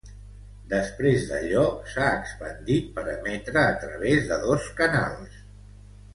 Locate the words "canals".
4.83-5.39